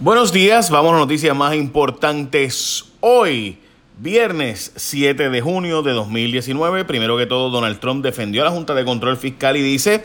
[0.00, 3.58] Buenos días, vamos a noticias más importantes hoy.
[3.98, 8.76] Viernes 7 de junio de 2019, primero que todo Donald Trump defendió a la Junta
[8.76, 10.04] de Control Fiscal y dice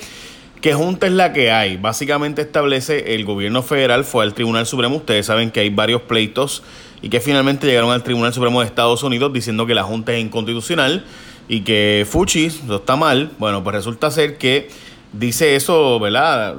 [0.62, 1.78] que Junta es la que hay.
[1.78, 4.96] Básicamente establece el gobierno federal fue al Tribunal Supremo.
[4.96, 6.64] Ustedes saben que hay varios pleitos
[7.04, 10.24] y que finalmente llegaron al Tribunal Supremo de Estados Unidos diciendo que la Junta es
[10.24, 11.06] inconstitucional
[11.48, 13.30] y que Fuchi no está mal.
[13.38, 14.70] Bueno, pues resulta ser que
[15.14, 16.56] dice eso, ¿verdad?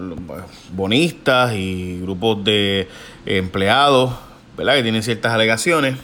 [0.73, 2.87] Bonistas y grupos de
[3.27, 4.12] empleados,
[4.56, 4.75] ¿verdad?
[4.77, 5.96] Que tienen ciertas alegaciones.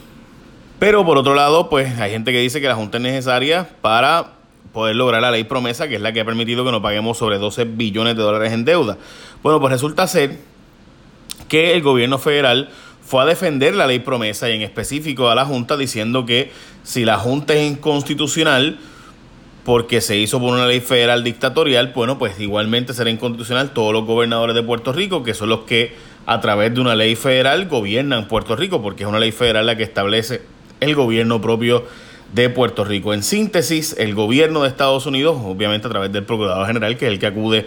[0.79, 4.33] Pero por otro lado, pues hay gente que dice que la Junta es necesaria para
[4.73, 7.37] poder lograr la ley promesa, que es la que ha permitido que nos paguemos sobre
[7.37, 8.97] 12 billones de dólares en deuda.
[9.43, 10.37] Bueno, pues resulta ser
[11.47, 12.69] que el gobierno federal
[13.03, 16.51] fue a defender la ley promesa y en específico a la Junta diciendo que
[16.83, 18.79] si la Junta es inconstitucional
[19.65, 24.05] porque se hizo por una ley federal dictatorial, bueno, pues igualmente será inconstitucional todos los
[24.05, 25.93] gobernadores de Puerto Rico, que son los que
[26.25, 29.75] a través de una ley federal gobiernan Puerto Rico, porque es una ley federal la
[29.75, 30.41] que establece
[30.79, 31.85] el gobierno propio
[32.33, 33.13] de Puerto Rico.
[33.13, 37.11] En síntesis, el gobierno de Estados Unidos, obviamente a través del Procurador General, que es
[37.11, 37.65] el que acude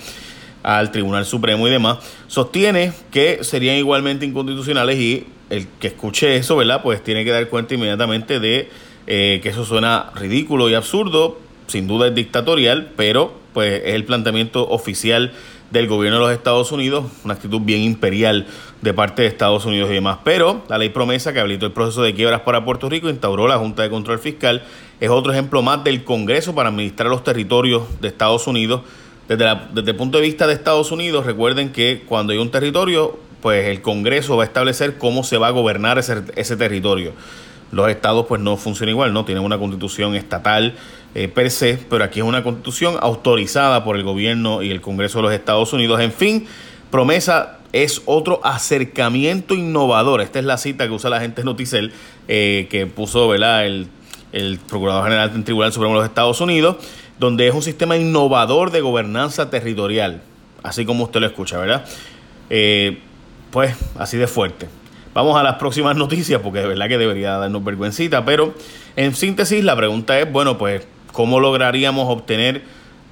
[0.62, 6.56] al Tribunal Supremo y demás, sostiene que serían igualmente inconstitucionales y el que escuche eso,
[6.56, 6.82] ¿verdad?
[6.82, 8.70] Pues tiene que dar cuenta inmediatamente de
[9.06, 14.04] eh, que eso suena ridículo y absurdo, sin duda es dictatorial, pero pues es el
[14.04, 15.32] planteamiento oficial
[15.74, 18.46] del gobierno de los Estados Unidos, una actitud bien imperial
[18.80, 20.18] de parte de Estados Unidos y demás.
[20.24, 23.58] Pero la ley promesa que habilitó el proceso de quiebras para Puerto Rico, instauró la
[23.58, 24.62] Junta de Control Fiscal,
[25.00, 28.82] es otro ejemplo más del Congreso para administrar los territorios de Estados Unidos.
[29.28, 33.66] Desde, el punto de vista de Estados Unidos, recuerden que cuando hay un territorio, pues
[33.66, 37.12] el Congreso va a establecer cómo se va a gobernar ese territorio.
[37.72, 39.24] Los estados pues no funcionan igual, ¿no?
[39.24, 40.74] Tienen una constitución estatal
[41.14, 45.18] eh, per se, pero aquí es una constitución autorizada por el gobierno y el Congreso
[45.18, 46.00] de los Estados Unidos.
[46.00, 46.46] En fin,
[46.90, 50.20] promesa es otro acercamiento innovador.
[50.20, 51.92] Esta es la cita que usa la gente Noticel,
[52.28, 53.66] eh, que puso ¿verdad?
[53.66, 53.88] El,
[54.32, 56.76] el Procurador General del Tribunal Supremo de los Estados Unidos,
[57.18, 60.22] donde es un sistema innovador de gobernanza territorial,
[60.62, 61.84] así como usted lo escucha, ¿verdad?
[62.50, 62.98] Eh,
[63.50, 64.68] pues así de fuerte.
[65.14, 68.52] Vamos a las próximas noticias porque de verdad que debería darnos vergüencita, pero
[68.96, 72.62] en síntesis la pregunta es, bueno, pues, ¿cómo lograríamos obtener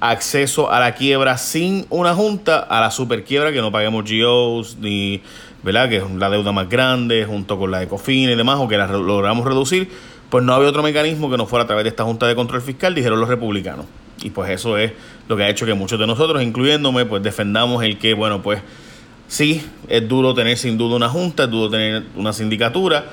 [0.01, 5.21] acceso a la quiebra sin una junta, a la superquiebra, que no paguemos GOs, ni,
[5.63, 5.87] ¿verdad?
[5.87, 8.77] Que es la deuda más grande, junto con la de COFIN y demás, o que
[8.77, 9.89] la logramos reducir,
[10.29, 12.61] pues no había otro mecanismo que no fuera a través de esta Junta de Control
[12.61, 13.85] Fiscal, dijeron los republicanos.
[14.21, 14.91] Y pues eso es
[15.29, 18.61] lo que ha hecho que muchos de nosotros, incluyéndome, pues defendamos el que, bueno, pues
[19.33, 23.05] Sí, es duro tener sin duda una junta, es duro tener una sindicatura,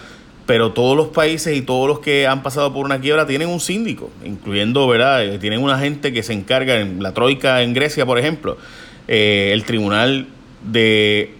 [0.44, 3.58] pero todos los países y todos los que han pasado por una quiebra tienen un
[3.58, 5.24] síndico, incluyendo, ¿verdad?
[5.24, 8.58] Eh, tienen una gente que se encarga, en la Troika en Grecia, por ejemplo,
[9.08, 10.26] eh, el tribunal
[10.62, 11.36] de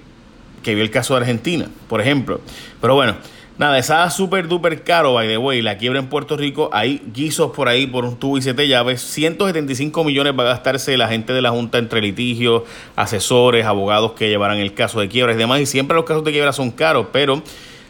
[0.63, 2.41] que vio el caso de Argentina, por ejemplo.
[2.81, 3.17] Pero bueno,
[3.61, 5.61] Nada, estaba súper duper caro, by the way.
[5.61, 9.03] La quiebra en Puerto Rico, hay guisos por ahí por un tubo y siete llaves.
[9.03, 12.63] 175 millones va a gastarse la gente de la Junta entre litigios,
[12.97, 15.61] asesores, abogados que llevarán el caso de quiebra y demás.
[15.61, 17.43] Y siempre los casos de quiebra son caros, pero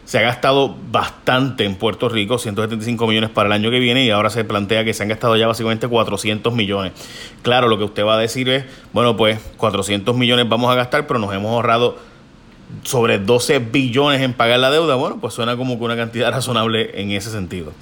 [0.04, 4.10] se ha gastado bastante en Puerto Rico, 175 millones para el año que viene y
[4.10, 6.94] ahora se plantea que se han gastado ya básicamente 400 millones.
[7.42, 11.06] Claro, lo que usted va a decir es, bueno, pues 400 millones vamos a gastar,
[11.06, 12.09] pero nos hemos ahorrado
[12.82, 17.00] sobre 12 billones en pagar la deuda, bueno, pues suena como que una cantidad razonable
[17.00, 17.72] en ese sentido.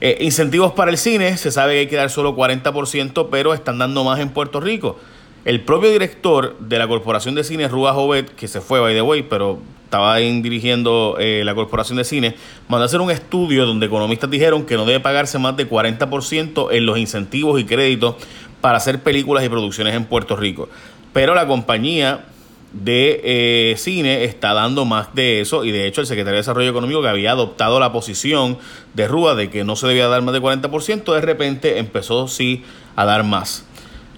[0.00, 3.78] Eh, incentivos para el cine, se sabe que hay que dar solo 40%, pero están
[3.78, 4.98] dando más en Puerto Rico.
[5.44, 9.02] El propio director de la Corporación de Cine, Rúa Jovet, que se fue, by the
[9.02, 12.34] way, pero estaba dirigiendo eh, la Corporación de Cine,
[12.68, 16.68] mandó a hacer un estudio donde economistas dijeron que no debe pagarse más de 40%
[16.72, 18.16] en los incentivos y créditos
[18.62, 20.68] para hacer películas y producciones en Puerto Rico.
[21.12, 22.24] Pero la compañía
[22.72, 26.70] de eh, cine está dando más de eso y de hecho el secretario de Desarrollo
[26.70, 28.58] Económico que había adoptado la posición
[28.94, 32.64] de Rúa de que no se debía dar más de 40%, de repente empezó sí
[32.96, 33.64] a dar más.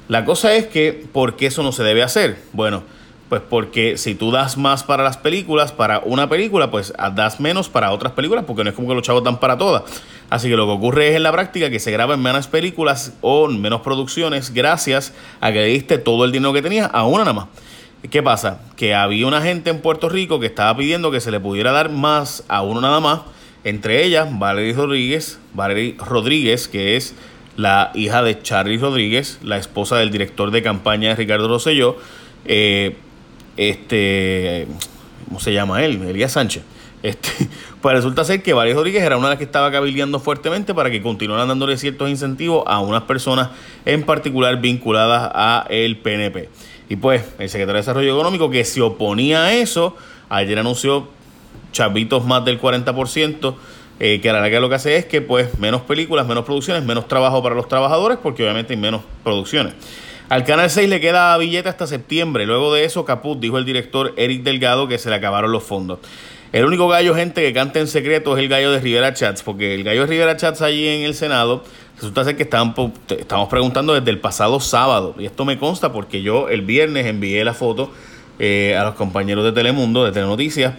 [0.08, 2.38] La cosa es que, ¿por qué eso no se debe hacer?
[2.52, 2.82] Bueno,
[3.28, 7.70] pues porque si tú das más para las películas, para una película, pues das menos
[7.70, 9.82] para otras películas, porque no es como que los chavos dan para todas.
[10.28, 13.48] Así que lo que ocurre es en la práctica que se graban menos películas o
[13.48, 17.32] menos producciones gracias a que le diste todo el dinero que tenías a una nada
[17.32, 17.46] más.
[18.10, 18.60] ¿Qué pasa?
[18.76, 21.90] Que había una gente en Puerto Rico que estaba pidiendo que se le pudiera dar
[21.90, 23.20] más a uno nada más.
[23.64, 27.14] Entre ellas, Valerie Rodríguez, Valerie Rodríguez, que es
[27.56, 31.96] la hija de Charlie Rodríguez, la esposa del director de campaña de Ricardo Rosselló.
[32.44, 32.96] Eh,
[33.56, 34.66] este,
[35.26, 36.02] ¿cómo se llama él?
[36.02, 36.62] Elías Sánchez.
[37.02, 37.30] Este,
[37.80, 40.90] pues resulta ser que Valerie Rodríguez era una de las que estaba cabildeando fuertemente para
[40.90, 43.48] que continuaran dándole ciertos incentivos a unas personas
[43.86, 46.50] en particular vinculadas a el PNP.
[46.88, 49.96] Y pues el secretario de Desarrollo Económico que se oponía a eso,
[50.28, 51.08] ayer anunció
[51.72, 53.54] chavitos más del 40%,
[54.00, 56.84] eh, que a la larga lo que hace es que pues menos películas, menos producciones,
[56.84, 59.74] menos trabajo para los trabajadores, porque obviamente hay menos producciones.
[60.28, 62.46] Al Canal 6 le queda billete hasta septiembre.
[62.46, 65.98] Luego de eso, Caput dijo el director Eric Delgado que se le acabaron los fondos.
[66.54, 69.74] El único gallo, gente, que canta en secreto es el gallo de Rivera Chats, porque
[69.74, 71.64] el gallo de Rivera Chats allí en el Senado
[71.96, 75.16] resulta ser que estamos preguntando desde el pasado sábado.
[75.18, 77.90] Y esto me consta porque yo el viernes envié la foto
[78.38, 80.74] eh, a los compañeros de Telemundo, de Telenoticias,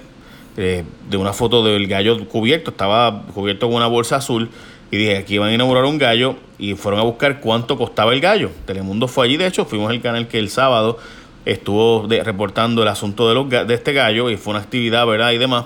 [0.55, 2.71] eh, de una foto del gallo cubierto.
[2.71, 4.49] Estaba cubierto con una bolsa azul
[4.91, 8.21] y dije, aquí van a inaugurar un gallo y fueron a buscar cuánto costaba el
[8.21, 8.49] gallo.
[8.65, 10.99] Telemundo fue allí, de hecho, fuimos al canal que el sábado
[11.45, 15.31] estuvo reportando el asunto de, los, de este gallo y fue una actividad, ¿verdad?
[15.31, 15.65] Y demás,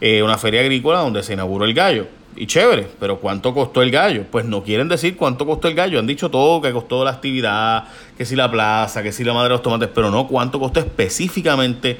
[0.00, 2.06] eh, una feria agrícola donde se inauguró el gallo.
[2.36, 4.24] Y chévere, pero ¿cuánto costó el gallo?
[4.30, 5.98] Pues no quieren decir cuánto costó el gallo.
[5.98, 7.84] Han dicho todo, que costó la actividad,
[8.16, 10.80] que si la plaza, que si la madre de los tomates, pero no cuánto costó
[10.80, 11.98] específicamente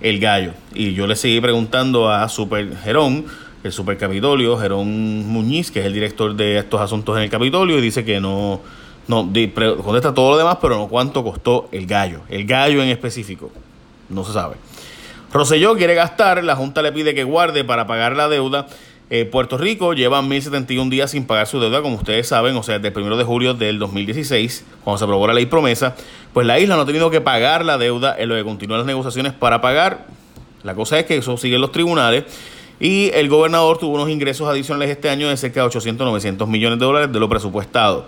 [0.00, 0.52] el gallo.
[0.74, 3.26] Y yo le seguí preguntando a Super Gerón,
[3.62, 7.78] el Super Capitolio, Gerón Muñiz, que es el director de estos asuntos en el Capitolio,
[7.78, 8.60] y dice que no,
[9.08, 9.30] no
[9.82, 12.20] contesta todo lo demás, pero no cuánto costó el gallo.
[12.28, 13.50] El gallo en específico,
[14.08, 14.56] no se sabe.
[15.32, 18.66] Roselló quiere gastar, la Junta le pide que guarde para pagar la deuda.
[19.08, 22.80] Eh, Puerto Rico lleva 1071 días sin pagar su deuda, como ustedes saben, o sea,
[22.80, 25.94] desde el 1 de julio del 2016, cuando se aprobó la ley promesa,
[26.32, 28.86] pues la isla no ha tenido que pagar la deuda en lo que continúan las
[28.86, 30.06] negociaciones para pagar.
[30.64, 32.24] La cosa es que eso sigue en los tribunales
[32.80, 36.78] y el gobernador tuvo unos ingresos adicionales este año de cerca de 800, 900 millones
[36.78, 38.06] de dólares de lo presupuestado.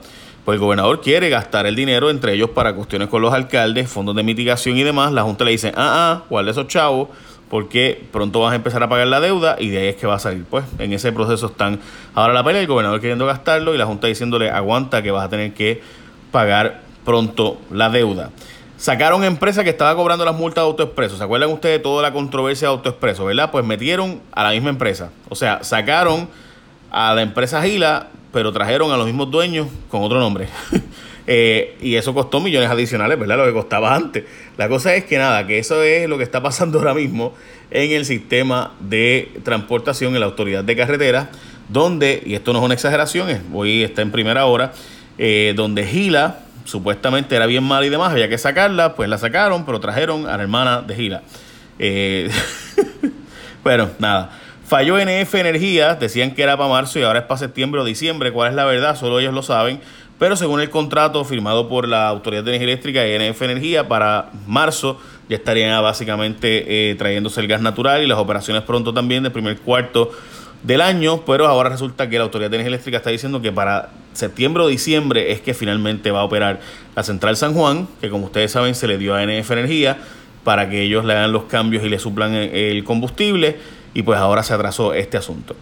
[0.48, 4.16] Pues el gobernador quiere gastar el dinero, entre ellos para cuestiones con los alcaldes, fondos
[4.16, 5.12] de mitigación y demás.
[5.12, 7.10] La Junta le dice, ah, ah, guarda esos chavos,
[7.50, 10.14] porque pronto vas a empezar a pagar la deuda y de ahí es que va
[10.14, 10.46] a salir.
[10.48, 11.80] Pues en ese proceso están
[12.14, 15.28] ahora la pelea, el gobernador queriendo gastarlo y la Junta diciéndole, aguanta que vas a
[15.28, 15.82] tener que
[16.32, 18.30] pagar pronto la deuda.
[18.78, 21.18] Sacaron empresa que estaba cobrando las multas de AutoExpreso.
[21.18, 23.50] ¿Se acuerdan ustedes de toda la controversia de AutoExpreso, verdad?
[23.50, 25.10] Pues metieron a la misma empresa.
[25.28, 26.26] O sea, sacaron
[26.90, 30.48] a la empresa Gila, pero trajeron a los mismos dueños con otro nombre.
[31.30, 33.36] Eh, y eso costó millones adicionales, ¿verdad?
[33.36, 34.24] Lo que costaba antes.
[34.56, 37.34] La cosa es que nada, que eso es lo que está pasando ahora mismo
[37.70, 41.28] en el sistema de transportación en la autoridad de carreteras,
[41.68, 44.72] donde, y esto no es una exageración, hoy está en primera hora,
[45.18, 49.66] eh, donde Gila supuestamente era bien mala y demás, había que sacarla, pues la sacaron,
[49.66, 51.22] pero trajeron a la hermana de Gila.
[51.78, 52.30] Eh,
[53.62, 54.38] bueno, nada.
[54.68, 58.32] Falló NF Energía, decían que era para marzo y ahora es para septiembre o diciembre.
[58.32, 58.96] ¿Cuál es la verdad?
[58.96, 59.80] Solo ellos lo saben.
[60.18, 64.30] Pero según el contrato firmado por la Autoridad de Energía Eléctrica y NF Energía, para
[64.46, 65.00] marzo
[65.30, 69.56] ya estarían básicamente eh, trayéndose el gas natural y las operaciones pronto también del primer
[69.58, 70.10] cuarto
[70.62, 73.88] del año, pero ahora resulta que la Autoridad de Energía Eléctrica está diciendo que para
[74.12, 76.60] septiembre o diciembre es que finalmente va a operar
[76.94, 79.96] la Central San Juan, que como ustedes saben se le dio a NF Energía
[80.44, 83.56] para que ellos le hagan los cambios y le suplan el combustible
[83.94, 85.56] y pues ahora se atrasó este asunto.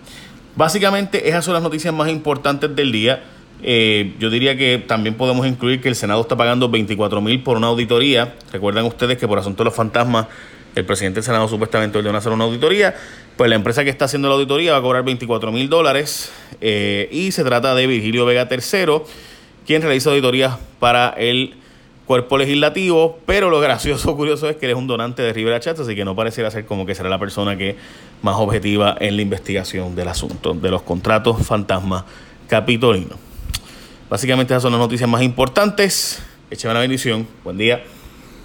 [0.54, 3.22] Básicamente esas son las noticias más importantes del día.
[3.62, 7.56] Eh, yo diría que también podemos incluir que el Senado está pagando 24 mil por
[7.56, 8.34] una auditoría.
[8.52, 10.26] Recuerdan ustedes que por asunto de los fantasmas
[10.74, 12.94] el presidente del Senado supuestamente ordenó hacer una auditoría.
[13.36, 16.30] Pues la empresa que está haciendo la auditoría va a cobrar 24 mil dólares
[16.60, 19.02] eh, y se trata de Virgilio Vega III,
[19.66, 21.54] quien realiza auditorías para el
[22.06, 25.80] cuerpo legislativo, pero lo gracioso, curioso es que él es un donante de Rivera Chats,
[25.80, 27.76] así que no pareciera ser como que será la persona que
[28.22, 32.06] más objetiva en la investigación del asunto, de los contratos fantasma
[32.48, 33.18] capitolinos.
[34.08, 36.22] Básicamente esas son las noticias más importantes.
[36.48, 37.26] Échame una bendición.
[37.42, 37.82] Buen día.